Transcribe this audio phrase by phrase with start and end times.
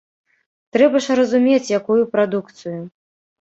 [0.77, 2.81] Трэба ж разумець, якую прадукцыю.